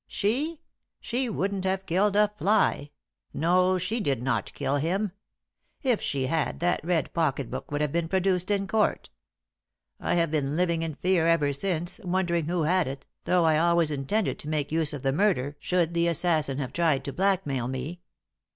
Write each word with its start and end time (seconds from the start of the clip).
"She? 0.07 0.59
She 0.99 1.29
wouldn't 1.29 1.63
have 1.63 1.85
killed 1.85 2.15
a 2.15 2.31
fly. 2.35 2.89
No, 3.35 3.77
she 3.77 3.99
did 3.99 4.23
not 4.23 4.51
kill 4.55 4.77
him. 4.77 5.11
If 5.83 6.01
she 6.01 6.25
had, 6.25 6.59
that 6.59 6.83
red 6.83 7.13
pocket 7.13 7.51
book 7.51 7.69
would 7.69 7.81
have 7.81 7.91
been 7.91 8.07
produced 8.07 8.49
in 8.49 8.65
court. 8.65 9.11
I 9.99 10.15
have 10.15 10.31
been 10.31 10.55
living 10.55 10.81
in 10.81 10.95
fear 10.95 11.27
ever 11.27 11.53
since, 11.53 11.99
wondering 11.99 12.47
who 12.47 12.63
had 12.63 12.87
it, 12.87 13.05
though 13.25 13.45
I 13.45 13.59
always 13.59 13.91
intended 13.91 14.39
to 14.39 14.49
make 14.49 14.71
use 14.71 14.91
of 14.91 15.03
the 15.03 15.13
murder 15.13 15.55
should 15.59 15.93
the 15.93 16.07
assassin 16.07 16.57
have 16.57 16.73
tried 16.73 17.05
to 17.05 17.13
blackmail 17.13 17.67
me. 17.67 18.01